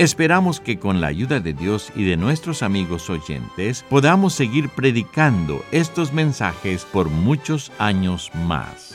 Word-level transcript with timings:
Esperamos 0.00 0.60
que 0.60 0.78
con 0.78 1.02
la 1.02 1.08
ayuda 1.08 1.40
de 1.40 1.52
Dios 1.52 1.92
y 1.94 2.04
de 2.04 2.16
nuestros 2.16 2.62
amigos 2.62 3.10
oyentes 3.10 3.84
podamos 3.90 4.32
seguir 4.32 4.70
predicando 4.70 5.62
estos 5.72 6.14
mensajes 6.14 6.86
por 6.86 7.10
muchos 7.10 7.70
años 7.76 8.30
más. 8.46 8.94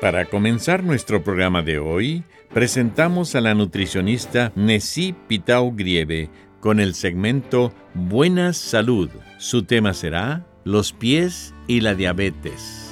Para 0.00 0.24
comenzar 0.24 0.82
nuestro 0.82 1.22
programa 1.22 1.60
de 1.60 1.80
hoy, 1.80 2.24
presentamos 2.48 3.34
a 3.34 3.42
la 3.42 3.52
nutricionista 3.52 4.52
Nessie 4.56 5.14
Pitao 5.28 5.72
Grieve 5.72 6.30
con 6.60 6.80
el 6.80 6.94
segmento 6.94 7.74
Buena 7.92 8.54
Salud. 8.54 9.10
Su 9.36 9.64
tema 9.64 9.92
será 9.92 10.46
Los 10.64 10.94
pies 10.94 11.52
y 11.66 11.82
la 11.82 11.94
diabetes. 11.94 12.91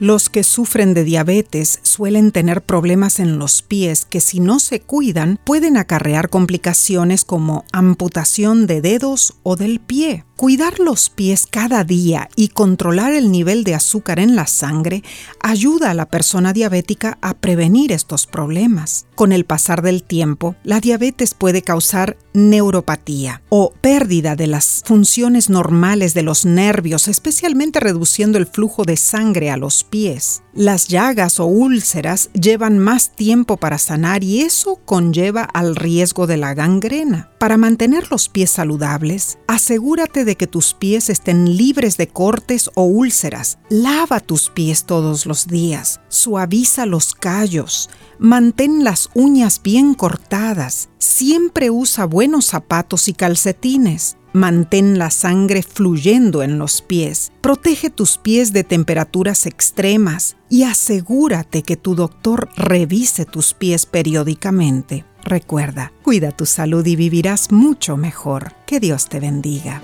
Los 0.00 0.30
que 0.30 0.44
sufren 0.44 0.94
de 0.94 1.04
diabetes 1.04 1.78
suelen 1.82 2.32
tener 2.32 2.62
problemas 2.62 3.20
en 3.20 3.38
los 3.38 3.60
pies 3.60 4.06
que 4.06 4.22
si 4.22 4.40
no 4.40 4.58
se 4.58 4.80
cuidan 4.80 5.38
pueden 5.44 5.76
acarrear 5.76 6.30
complicaciones 6.30 7.26
como 7.26 7.66
amputación 7.70 8.66
de 8.66 8.80
dedos 8.80 9.34
o 9.42 9.56
del 9.56 9.78
pie. 9.78 10.24
Cuidar 10.40 10.80
los 10.80 11.10
pies 11.10 11.46
cada 11.46 11.84
día 11.84 12.30
y 12.34 12.48
controlar 12.48 13.12
el 13.12 13.30
nivel 13.30 13.62
de 13.62 13.74
azúcar 13.74 14.18
en 14.18 14.36
la 14.36 14.46
sangre 14.46 15.04
ayuda 15.38 15.90
a 15.90 15.94
la 15.94 16.06
persona 16.06 16.54
diabética 16.54 17.18
a 17.20 17.34
prevenir 17.34 17.92
estos 17.92 18.26
problemas. 18.26 19.04
Con 19.16 19.32
el 19.32 19.44
pasar 19.44 19.82
del 19.82 20.02
tiempo, 20.02 20.56
la 20.64 20.80
diabetes 20.80 21.34
puede 21.34 21.60
causar 21.60 22.16
neuropatía 22.32 23.42
o 23.50 23.74
pérdida 23.82 24.34
de 24.34 24.46
las 24.46 24.82
funciones 24.86 25.50
normales 25.50 26.14
de 26.14 26.22
los 26.22 26.46
nervios, 26.46 27.08
especialmente 27.08 27.78
reduciendo 27.78 28.38
el 28.38 28.46
flujo 28.46 28.84
de 28.84 28.96
sangre 28.96 29.50
a 29.50 29.58
los 29.58 29.84
pies. 29.84 30.42
Las 30.52 30.88
llagas 30.88 31.38
o 31.38 31.46
úlceras 31.46 32.30
llevan 32.32 32.78
más 32.78 33.10
tiempo 33.10 33.56
para 33.56 33.78
sanar 33.78 34.24
y 34.24 34.40
eso 34.40 34.80
conlleva 34.84 35.42
al 35.42 35.76
riesgo 35.76 36.26
de 36.26 36.36
la 36.36 36.54
gangrena. 36.54 37.30
Para 37.38 37.56
mantener 37.56 38.10
los 38.10 38.28
pies 38.28 38.50
saludables, 38.50 39.38
asegúrate 39.46 40.24
de 40.24 40.36
que 40.36 40.48
tus 40.48 40.74
pies 40.74 41.08
estén 41.08 41.56
libres 41.56 41.96
de 41.96 42.08
cortes 42.08 42.68
o 42.74 42.82
úlceras. 42.82 43.58
Lava 43.68 44.18
tus 44.18 44.50
pies 44.50 44.84
todos 44.86 45.24
los 45.24 45.46
días. 45.46 46.00
Suaviza 46.08 46.84
los 46.84 47.14
callos. 47.14 47.88
Mantén 48.18 48.82
las 48.82 49.08
uñas 49.14 49.62
bien 49.62 49.94
cortadas. 49.94 50.88
Siempre 50.98 51.70
usa 51.70 52.04
buenos 52.06 52.46
zapatos 52.46 53.08
y 53.08 53.14
calcetines. 53.14 54.16
Mantén 54.32 54.98
la 54.98 55.10
sangre 55.10 55.62
fluyendo 55.62 56.42
en 56.42 56.58
los 56.58 56.82
pies. 56.82 57.32
Protege 57.40 57.90
tus 57.90 58.16
pies 58.16 58.52
de 58.52 58.62
temperaturas 58.62 59.46
extremas 59.46 60.36
y 60.48 60.62
asegúrate 60.62 61.62
que 61.62 61.76
tu 61.76 61.96
doctor 61.96 62.48
revise 62.56 63.24
tus 63.24 63.54
pies 63.54 63.86
periódicamente. 63.86 65.04
Recuerda, 65.24 65.92
cuida 66.02 66.30
tu 66.30 66.46
salud 66.46 66.86
y 66.86 66.94
vivirás 66.96 67.50
mucho 67.50 67.96
mejor. 67.96 68.52
Que 68.66 68.78
Dios 68.78 69.08
te 69.08 69.18
bendiga. 69.18 69.82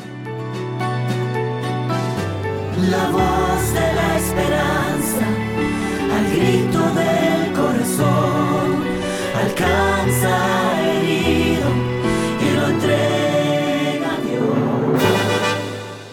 La 2.91 3.11
voz 3.11 3.73
de 3.73 3.95
la 3.95 4.17
esperanza, 4.17 5.27
al 6.15 6.31
grito 6.31 6.95
del 6.95 7.26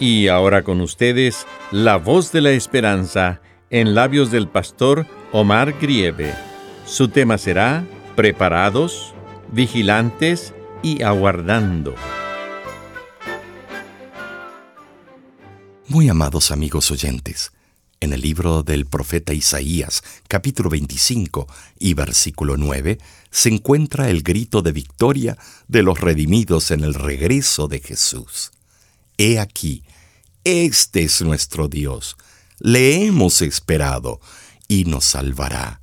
Y 0.05 0.27
ahora 0.27 0.63
con 0.63 0.81
ustedes, 0.81 1.47
la 1.71 1.95
voz 1.95 2.33
de 2.33 2.41
la 2.41 2.51
esperanza 2.51 3.39
en 3.69 3.95
labios 3.95 4.31
del 4.31 4.49
pastor 4.49 5.07
Omar 5.31 5.79
Grieve. 5.79 6.35
Su 6.85 7.07
tema 7.07 7.37
será 7.37 7.87
Preparados, 8.13 9.13
Vigilantes 9.53 10.53
y 10.81 11.03
Aguardando. 11.03 11.95
Muy 15.87 16.09
amados 16.09 16.51
amigos 16.51 16.91
oyentes, 16.91 17.53
en 18.01 18.11
el 18.11 18.19
libro 18.19 18.61
del 18.61 18.85
profeta 18.85 19.31
Isaías, 19.31 20.03
capítulo 20.27 20.69
25 20.69 21.47
y 21.79 21.93
versículo 21.93 22.57
9, 22.57 22.97
se 23.31 23.47
encuentra 23.47 24.09
el 24.09 24.21
grito 24.21 24.61
de 24.61 24.73
victoria 24.73 25.37
de 25.69 25.81
los 25.81 26.01
redimidos 26.01 26.71
en 26.71 26.83
el 26.83 26.93
regreso 26.93 27.69
de 27.69 27.79
Jesús. 27.79 28.51
He 29.17 29.39
aquí, 29.39 29.83
este 30.43 31.03
es 31.03 31.21
nuestro 31.21 31.67
Dios. 31.67 32.17
Le 32.59 33.05
hemos 33.05 33.41
esperado 33.41 34.19
y 34.67 34.85
nos 34.85 35.05
salvará. 35.05 35.81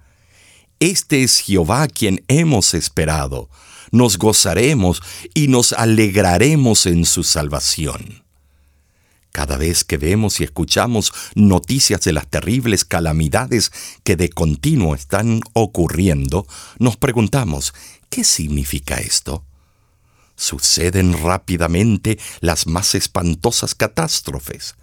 Este 0.78 1.22
es 1.22 1.38
Jehová 1.38 1.88
quien 1.88 2.24
hemos 2.28 2.74
esperado. 2.74 3.50
Nos 3.90 4.18
gozaremos 4.18 5.02
y 5.34 5.48
nos 5.48 5.72
alegraremos 5.72 6.86
en 6.86 7.04
su 7.04 7.22
salvación. 7.22 8.24
Cada 9.32 9.56
vez 9.56 9.84
que 9.84 9.96
vemos 9.96 10.40
y 10.40 10.44
escuchamos 10.44 11.12
noticias 11.34 12.00
de 12.02 12.12
las 12.12 12.26
terribles 12.26 12.84
calamidades 12.84 13.72
que 14.02 14.16
de 14.16 14.30
continuo 14.30 14.94
están 14.94 15.40
ocurriendo, 15.52 16.46
nos 16.78 16.96
preguntamos, 16.96 17.74
¿qué 18.08 18.24
significa 18.24 18.96
esto? 18.96 19.44
Suceden 20.40 21.22
rápidamente 21.22 22.18
las 22.40 22.66
más 22.66 22.94
espantosas 22.94 23.74
catástrofes. 23.74 24.74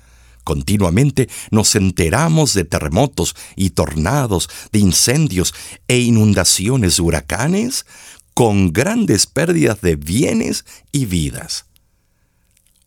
Continuamente 0.44 1.29
nos 1.50 1.75
enteramos 1.75 2.53
de 2.53 2.63
terremotos 2.63 3.35
y 3.56 3.72
tornados, 3.72 4.51
de 4.72 4.78
incendios 4.78 5.56
e 5.88 5.97
inundaciones, 5.97 7.00
huracanes, 7.00 7.88
con 8.35 8.72
grandes 8.72 9.25
pérdidas 9.25 9.81
de 9.81 9.96
bienes 9.96 10.63
y 10.91 11.07
vidas. 11.07 11.66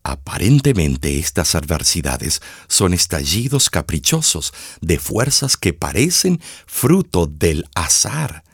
Aparentemente 0.01 1.19
estas 1.19 1.55
adversidades 1.55 2.41
son 2.69 2.93
estallidos 2.93 3.69
caprichosos 3.69 4.53
de 4.79 4.97
fuerzas 4.97 5.57
que 5.57 5.73
parecen 5.73 6.39
fruto 6.67 7.27
del 7.27 7.67
azar, 7.75 8.45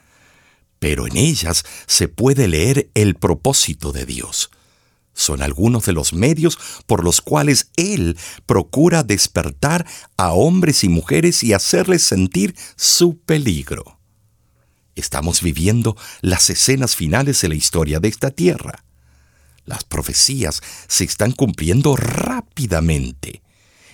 pero 0.80 1.08
en 1.08 1.18
ellas 1.18 1.66
se 1.86 2.08
puede 2.08 2.48
leer 2.48 2.90
el 2.94 3.16
propósito 3.16 3.92
de 3.92 4.06
Dios. 4.06 4.50
Son 5.14 5.42
algunos 5.42 5.86
de 5.86 5.94
los 5.94 6.14
medios 6.14 6.60
por 6.86 7.04
los 7.04 7.22
cuales 7.22 7.72
Él 7.76 8.18
procura 8.46 9.02
despertar 9.02 9.88
a 10.16 10.32
hombres 10.34 10.84
y 10.84 10.90
mujeres 10.90 11.44
y 11.44 11.54
hacerles 11.54 12.04
sentir 12.04 12.56
su 12.76 13.18
peligro. 13.18 13.98
Estamos 14.96 15.42
viviendo 15.42 15.98
las 16.22 16.52
escenas 16.52 16.96
finales 16.96 17.42
de 17.42 17.50
la 17.50 17.56
historia 17.56 18.00
de 18.00 18.10
esta 18.10 18.30
tierra. 18.30 18.84
Las 19.66 19.84
profecías 19.84 20.62
se 20.88 21.04
están 21.04 21.32
cumpliendo 21.32 21.96
rápidamente. 21.96 23.42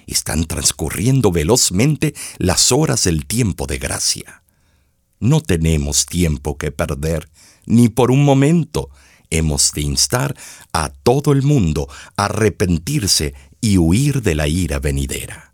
Están 0.08 0.44
transcurriendo 0.46 1.32
velozmente 1.32 2.14
las 2.38 2.74
horas 2.74 3.06
del 3.06 3.26
tiempo 3.26 3.66
de 3.66 3.78
gracia. 3.78 4.43
No 5.24 5.40
tenemos 5.40 6.06
tiempo 6.06 6.58
que 6.58 6.74
perder, 6.74 7.30
ni 7.66 7.88
por 7.88 8.12
un 8.12 8.26
momento. 8.26 8.90
Hemos 9.30 9.72
de 9.72 9.80
instar 9.80 10.36
a 10.74 10.90
todo 10.90 11.32
el 11.32 11.44
mundo 11.44 11.88
a 12.18 12.26
arrepentirse 12.26 13.34
y 13.62 13.78
huir 13.78 14.22
de 14.22 14.36
la 14.36 14.50
ira 14.50 14.80
venidera. 14.80 15.54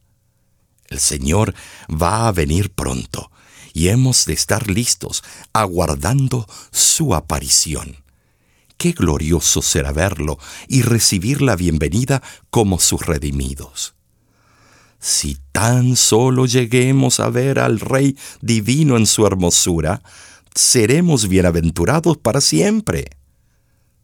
El 0.88 1.00
Señor 1.00 1.54
va 1.88 2.28
a 2.28 2.32
venir 2.32 2.72
pronto 2.72 3.30
y 3.72 3.90
hemos 3.90 4.26
de 4.26 4.34
estar 4.34 4.72
listos, 4.72 5.24
aguardando 5.54 6.48
su 6.72 7.14
aparición. 7.14 7.98
Qué 8.76 8.94
glorioso 8.94 9.62
será 9.62 9.92
verlo 9.92 10.40
y 10.68 10.82
recibir 10.82 11.44
la 11.44 11.56
bienvenida 11.56 12.24
como 12.50 12.80
sus 12.80 13.06
redimidos. 13.06 13.94
Si 15.00 15.38
tan 15.54 15.96
solo 15.96 16.46
lleguemos 16.46 17.20
a 17.20 17.30
ver 17.30 17.60
al 17.60 17.80
Rey 17.80 18.18
divino 18.42 18.98
en 18.98 19.06
su 19.06 19.26
hermosura, 19.26 20.02
seremos 20.54 21.28
bienaventurados 21.30 22.18
para 22.18 22.42
siempre. 22.42 23.10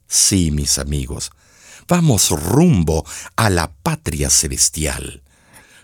Sí, 0.08 0.52
mis 0.52 0.80
amigos, 0.80 1.32
vamos 1.88 2.30
rumbo 2.30 3.06
a 3.36 3.50
la 3.50 3.74
patria 3.74 4.30
celestial. 4.30 5.22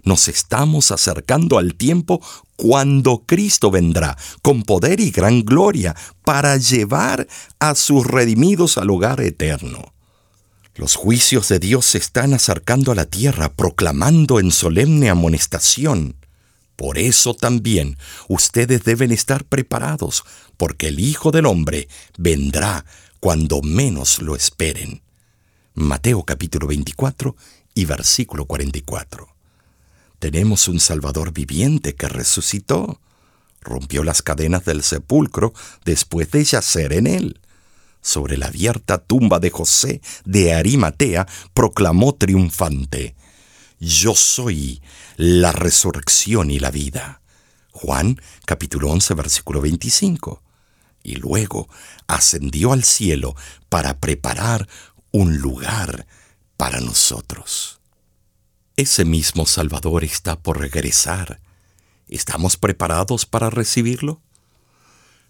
Nos 0.04 0.30
estamos 0.30 0.92
acercando 0.92 1.60
al 1.60 1.76
tiempo 1.76 2.22
cuando 2.56 3.24
Cristo 3.26 3.70
vendrá 3.70 4.18
con 4.42 4.64
poder 4.64 5.00
y 5.00 5.12
gran 5.12 5.44
gloria 5.44 5.96
para 6.24 6.58
llevar 6.58 7.28
a 7.60 7.76
sus 7.76 8.08
redimidos 8.08 8.78
al 8.78 8.90
hogar 8.90 9.22
eterno. 9.22 9.94
Los 10.76 10.96
juicios 10.96 11.50
de 11.50 11.60
Dios 11.60 11.86
se 11.86 11.98
están 11.98 12.34
acercando 12.34 12.94
a 12.94 12.96
la 12.96 13.06
tierra, 13.06 13.54
proclamando 13.54 14.40
en 14.40 14.52
solemne 14.52 15.10
amonestación. 15.10 16.16
Por 16.78 16.98
eso 16.98 17.34
también 17.34 17.98
ustedes 18.30 18.84
deben 18.84 19.12
estar 19.12 19.44
preparados, 19.44 20.24
porque 20.56 20.88
el 20.88 21.00
Hijo 21.00 21.32
del 21.32 21.46
Hombre 21.46 21.90
vendrá 22.18 22.86
cuando 23.20 23.62
menos 23.62 24.22
lo 24.22 24.36
esperen. 24.36 25.02
Mateo 25.74 26.24
capítulo 26.24 26.68
24 26.68 27.36
y 27.76 27.86
versículo 27.86 28.46
44. 28.46 29.28
Tenemos 30.20 30.70
un 30.70 30.80
Salvador 30.80 31.34
viviente 31.34 31.96
que 31.96 32.08
resucitó. 32.08 33.02
Rompió 33.60 34.04
las 34.04 34.22
cadenas 34.22 34.64
del 34.64 34.84
sepulcro 34.84 35.54
después 35.84 36.32
de 36.32 36.46
yacer 36.46 36.94
en 36.94 37.08
él. 37.08 37.41
Sobre 38.02 38.38
la 38.38 38.48
abierta 38.48 38.98
tumba 38.98 39.40
de 39.40 39.52
José 39.52 40.02
de 40.26 40.54
Arimatea 40.54 41.28
proclamó 41.54 42.16
triunfante, 42.16 43.16
Yo 43.80 44.16
soy 44.16 44.82
la 45.18 45.52
resurrección 45.52 46.50
y 46.52 46.60
la 46.60 46.72
vida. 46.72 47.22
Juan 47.72 48.20
capítulo 48.46 48.90
11 48.90 49.14
versículo 49.14 49.62
25 49.62 50.42
y 51.04 51.16
luego 51.16 51.68
ascendió 52.08 52.74
al 52.74 52.84
cielo 52.84 53.36
para 53.70 54.00
preparar 54.00 54.68
un 55.12 55.38
lugar 55.38 56.08
para 56.58 56.80
nosotros. 56.80 57.80
Ese 58.78 59.06
mismo 59.06 59.46
Salvador 59.46 60.04
está 60.04 60.40
por 60.40 60.60
regresar. 60.60 61.40
¿Estamos 62.08 62.58
preparados 62.58 63.26
para 63.26 63.50
recibirlo? 63.50 64.22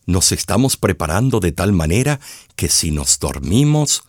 Nos 0.06 0.32
estamos 0.32 0.78
preparando 0.78 1.40
de 1.40 1.52
tal 1.52 1.74
manera 1.74 2.20
que 2.56 2.70
si 2.70 2.92
nos 2.92 3.20
dormimos, 3.20 4.04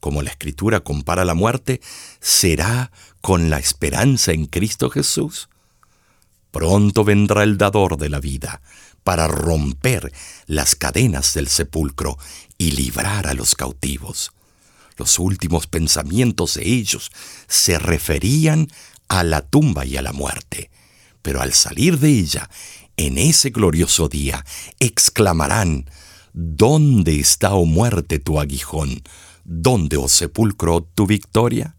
como 0.00 0.22
la 0.22 0.30
Escritura 0.30 0.80
compara 0.80 1.24
la 1.24 1.34
muerte, 1.34 1.80
será 2.20 2.92
con 3.20 3.50
la 3.50 3.58
esperanza 3.58 4.32
en 4.32 4.46
Cristo 4.46 4.90
Jesús. 4.90 5.48
Pronto 6.50 7.04
vendrá 7.04 7.42
el 7.42 7.58
dador 7.58 7.96
de 7.96 8.08
la 8.08 8.20
vida, 8.20 8.60
para 9.08 9.26
romper 9.26 10.12
las 10.46 10.74
cadenas 10.74 11.32
del 11.32 11.48
sepulcro 11.48 12.18
y 12.58 12.72
librar 12.72 13.26
a 13.26 13.32
los 13.32 13.54
cautivos. 13.54 14.32
Los 14.98 15.18
últimos 15.18 15.66
pensamientos 15.66 16.54
de 16.54 16.68
ellos 16.68 17.10
se 17.46 17.78
referían 17.78 18.68
a 19.08 19.24
la 19.24 19.40
tumba 19.40 19.86
y 19.86 19.96
a 19.96 20.02
la 20.02 20.12
muerte, 20.12 20.70
pero 21.22 21.40
al 21.40 21.54
salir 21.54 21.98
de 21.98 22.10
ella, 22.10 22.50
en 22.98 23.16
ese 23.16 23.48
glorioso 23.50 24.08
día, 24.08 24.44
exclamarán, 24.78 25.86
¿Dónde 26.34 27.18
está, 27.18 27.54
oh 27.54 27.64
muerte, 27.64 28.18
tu 28.18 28.38
aguijón? 28.38 29.02
¿Dónde, 29.44 29.96
oh 29.96 30.08
sepulcro, 30.08 30.82
tu 30.94 31.06
victoria? 31.06 31.74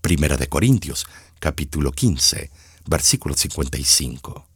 Primera 0.00 0.36
de 0.36 0.48
Corintios, 0.48 1.06
capítulo 1.40 1.92
15, 1.92 2.50
versículo 2.86 3.34
55. 3.34 4.46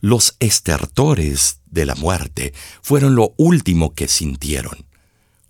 Los 0.00 0.36
estertores 0.40 1.60
de 1.66 1.84
la 1.84 1.94
muerte 1.94 2.54
fueron 2.80 3.16
lo 3.16 3.34
último 3.36 3.94
que 3.94 4.08
sintieron. 4.08 4.86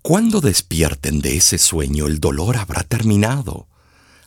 Cuando 0.01 0.41
despierten 0.41 1.21
de 1.21 1.37
ese 1.37 1.57
sueño 1.57 2.07
el 2.07 2.19
dolor 2.19 2.57
habrá 2.57 2.83
terminado. 2.83 3.67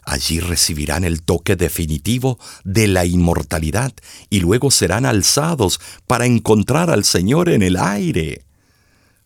Allí 0.05 0.41
recibirán 0.41 1.05
el 1.05 1.23
toque 1.23 1.56
definitivo 1.56 2.39
de 2.65 2.87
la 2.89 3.05
inmortalidad 3.05 3.93
y 4.31 4.41
luego 4.41 4.71
serán 4.71 5.06
alzados 5.06 5.81
para 6.06 6.27
encontrar 6.27 6.91
al 6.91 7.05
Señor 7.05 7.49
en 7.49 7.62
el 7.62 7.77
aire. 7.77 8.45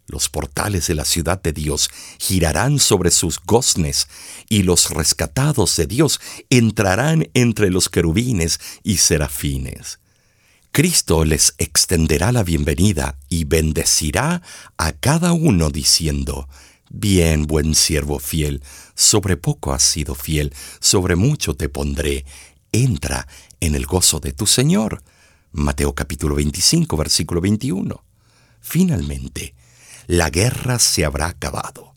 Los 0.07 0.31
portales 0.31 0.87
de 0.87 0.95
la 0.95 1.05
ciudad 1.05 1.43
de 1.43 1.53
Dios 1.53 1.91
girarán 2.19 2.79
sobre 2.79 3.11
sus 3.11 3.41
goznes 3.45 4.09
y 4.49 4.63
los 4.63 4.91
rescatados 4.91 5.77
de 5.77 5.87
Dios 5.87 6.19
entrarán 6.49 7.29
entre 7.35 7.71
los 7.71 7.91
querubines 7.91 8.59
y 8.83 8.97
serafines. 8.97 9.99
Cristo 10.73 11.25
les 11.25 11.55
extenderá 11.59 12.33
la 12.33 12.43
bienvenida 12.43 13.19
y 13.29 13.45
bendecirá 13.45 14.43
a 14.79 14.93
cada 14.93 15.33
uno 15.33 15.71
diciendo, 15.71 16.49
Bien, 16.91 17.47
buen 17.47 17.75
siervo 17.75 18.19
fiel, 18.19 18.63
sobre 18.95 19.37
poco 19.37 19.75
has 19.75 19.83
sido 19.83 20.15
fiel, 20.15 20.55
sobre 20.81 21.17
mucho 21.17 21.55
te 21.55 21.69
pondré, 21.69 22.25
entra 22.73 23.29
en 23.61 23.75
el 23.75 23.85
gozo 23.85 24.21
de 24.21 24.33
tu 24.33 24.47
Señor. 24.47 25.03
Mateo 25.53 25.95
capítulo 25.95 26.37
25, 26.37 26.97
versículo 26.97 27.43
21. 27.43 28.03
Finalmente, 28.63 29.55
la 30.07 30.31
guerra 30.31 30.79
se 30.79 31.05
habrá 31.05 31.27
acabado. 31.27 31.95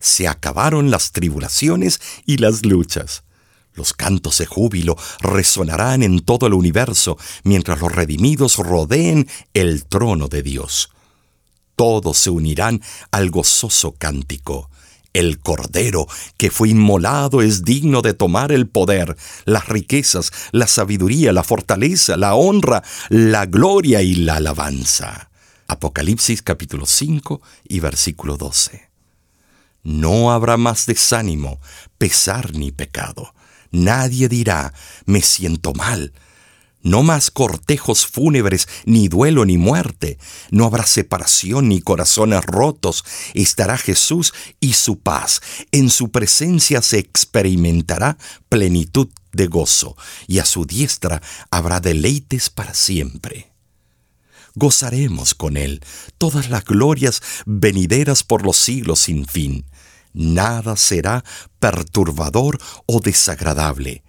Se 0.00 0.26
acabaron 0.26 0.90
las 0.90 1.12
tribulaciones 1.12 2.00
y 2.24 2.38
las 2.38 2.64
luchas. 2.64 3.24
Los 3.74 3.92
cantos 3.92 4.38
de 4.38 4.46
júbilo 4.46 4.96
resonarán 5.20 6.02
en 6.02 6.20
todo 6.20 6.46
el 6.46 6.54
universo 6.54 7.18
mientras 7.44 7.80
los 7.80 7.92
redimidos 7.92 8.56
rodeen 8.56 9.28
el 9.52 9.84
trono 9.84 10.28
de 10.28 10.42
Dios. 10.42 10.90
Todos 11.78 12.18
se 12.18 12.30
unirán 12.30 12.82
al 13.12 13.30
gozoso 13.30 13.94
cántico. 13.96 14.68
El 15.14 15.38
Cordero 15.38 16.08
que 16.36 16.50
fue 16.50 16.70
inmolado 16.70 17.40
es 17.40 17.64
digno 17.64 18.02
de 18.02 18.12
tomar 18.12 18.52
el 18.52 18.66
poder, 18.66 19.16
las 19.44 19.68
riquezas, 19.68 20.32
la 20.52 20.66
sabiduría, 20.66 21.32
la 21.32 21.44
fortaleza, 21.44 22.16
la 22.16 22.34
honra, 22.34 22.82
la 23.08 23.46
gloria 23.46 24.02
y 24.02 24.16
la 24.16 24.36
alabanza. 24.36 25.30
Apocalipsis 25.68 26.42
capítulo 26.42 26.84
5 26.84 27.40
y 27.68 27.78
versículo 27.78 28.36
12. 28.36 28.90
No 29.84 30.32
habrá 30.32 30.56
más 30.56 30.84
desánimo, 30.84 31.60
pesar 31.96 32.54
ni 32.54 32.72
pecado 32.72 33.32
Nadie 33.70 34.28
dirá, 34.28 34.72
me 35.04 35.20
siento 35.20 35.74
mal. 35.74 36.12
No 36.88 37.02
más 37.02 37.30
cortejos 37.30 38.06
fúnebres, 38.06 38.66
ni 38.86 39.08
duelo, 39.08 39.44
ni 39.44 39.58
muerte. 39.58 40.16
No 40.50 40.64
habrá 40.64 40.86
separación, 40.86 41.68
ni 41.68 41.82
corazones 41.82 42.42
rotos. 42.46 43.04
Estará 43.34 43.76
Jesús 43.76 44.32
y 44.58 44.72
su 44.72 44.98
paz. 44.98 45.42
En 45.70 45.90
su 45.90 46.10
presencia 46.10 46.80
se 46.80 46.98
experimentará 46.98 48.16
plenitud 48.48 49.08
de 49.32 49.48
gozo, 49.48 49.98
y 50.26 50.38
a 50.38 50.46
su 50.46 50.64
diestra 50.64 51.20
habrá 51.50 51.80
deleites 51.80 52.48
para 52.48 52.72
siempre. 52.72 53.52
Gozaremos 54.54 55.34
con 55.34 55.58
Él 55.58 55.82
todas 56.16 56.48
las 56.48 56.64
glorias 56.64 57.20
venideras 57.44 58.24
por 58.24 58.42
los 58.42 58.56
siglos 58.56 59.00
sin 59.00 59.26
fin. 59.26 59.66
Nada 60.14 60.74
será 60.74 61.22
perturbador 61.60 62.58
o 62.86 63.00
desagradable. 63.00 64.04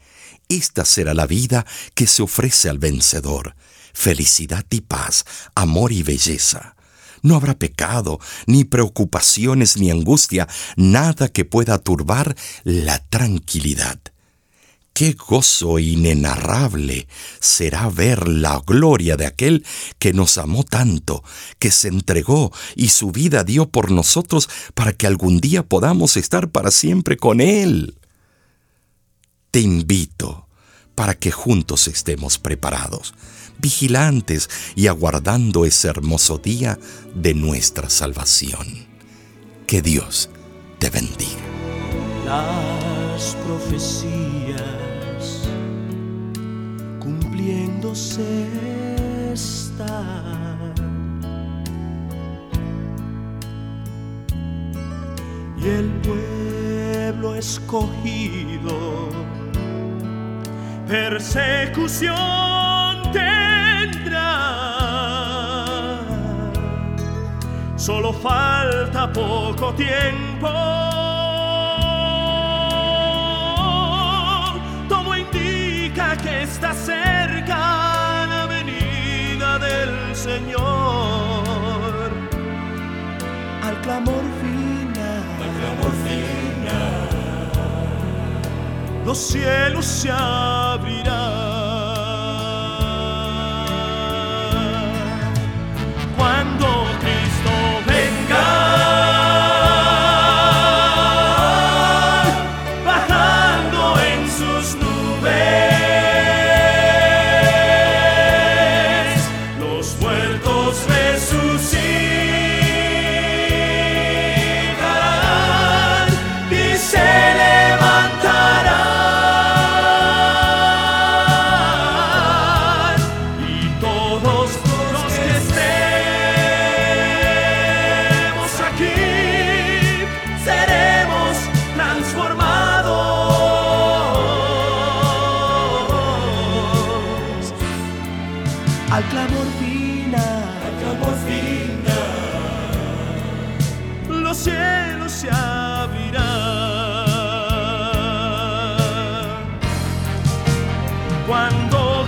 Esta 0.49 0.83
será 0.83 1.13
la 1.13 1.27
vida 1.27 1.63
que 1.93 2.07
se 2.07 2.23
ofrece 2.23 2.69
al 2.69 2.79
vencedor. 2.79 3.55
Felicidad 3.93 4.65
y 4.71 4.81
paz, 4.81 5.23
amor 5.53 5.91
y 5.91 6.01
belleza. 6.01 6.75
No 7.21 7.35
habrá 7.35 7.53
pecado, 7.53 8.19
ni 8.47 8.63
preocupaciones, 8.63 9.77
ni 9.77 9.91
angustia, 9.91 10.47
nada 10.75 11.27
que 11.27 11.45
pueda 11.45 11.77
turbar 11.77 12.35
la 12.63 12.97
tranquilidad. 13.09 13.99
Qué 14.93 15.13
gozo 15.13 15.77
inenarrable 15.77 17.07
será 17.39 17.87
ver 17.87 18.27
la 18.27 18.59
gloria 18.65 19.17
de 19.17 19.27
aquel 19.27 19.63
que 19.99 20.13
nos 20.13 20.39
amó 20.39 20.63
tanto, 20.63 21.23
que 21.59 21.69
se 21.69 21.89
entregó 21.89 22.51
y 22.75 22.89
su 22.89 23.11
vida 23.11 23.43
dio 23.43 23.69
por 23.69 23.91
nosotros 23.91 24.49
para 24.73 24.93
que 24.93 25.05
algún 25.05 25.39
día 25.39 25.61
podamos 25.61 26.17
estar 26.17 26.49
para 26.49 26.71
siempre 26.71 27.17
con 27.17 27.39
Él. 27.39 27.98
Te 29.51 29.61
invito 29.61 30.47
para 30.93 31.15
que 31.15 31.31
juntos 31.31 31.87
estemos 31.87 32.37
preparados, 32.37 33.15
vigilantes 33.57 34.49
y 34.75 34.87
aguardando 34.87 35.65
ese 35.65 35.87
hermoso 35.87 36.37
día 36.37 36.77
de 37.15 37.33
nuestra 37.33 37.89
salvación. 37.89 38.67
Que 39.65 39.81
Dios 39.81 40.29
te 40.77 40.89
bendiga. 40.89 41.41
Las 42.25 43.35
profecías 43.45 44.63
cumpliéndose 46.99 48.47
está. 49.33 50.49
y 55.61 55.67
el 55.67 55.91
pueblo 56.01 57.35
escogido 57.35 59.09
persecución 60.89 62.13
tendrá. 63.13 64.25
Solo 67.75 68.11
falta 68.11 69.13
poco 69.13 69.71
tiempo. 69.75 70.49
Todo 74.89 75.15
indica 75.15 76.17
que 76.17 76.41
está 76.41 76.73
cerca 76.73 78.25
la 78.27 78.47
venida 78.47 79.59
del 79.59 80.15
Señor. 80.15 82.09
Al 83.61 83.79
clamor 83.81 84.23
final. 84.41 85.23
Al 85.43 85.51
clamor 85.59 85.93
final 86.03 87.09
los 89.09 89.17
cielos 89.17 89.87
se 89.87 90.11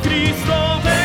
Cristo. 0.01 0.79
Ven. 0.84 1.00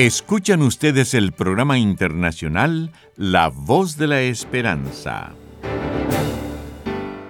Escuchan 0.00 0.62
ustedes 0.62 1.12
el 1.12 1.32
programa 1.32 1.78
internacional 1.78 2.90
La 3.16 3.48
Voz 3.48 3.98
de 3.98 4.06
la 4.06 4.22
Esperanza. 4.22 5.34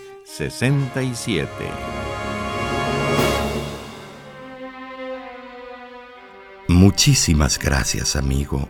Muchísimas 6.69 7.59
gracias, 7.59 8.15
amigo 8.15 8.69